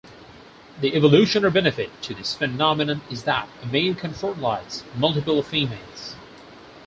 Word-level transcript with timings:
The 0.79 0.95
evolutionary 0.95 1.51
benefit 1.51 2.01
to 2.01 2.15
this 2.15 2.33
phenomenon 2.33 3.01
is 3.11 3.23
that 3.25 3.47
a 3.61 3.67
male 3.67 3.93
can 3.93 4.15
fertilize 4.15 4.83
multiple 4.97 5.43
females. 5.43 6.15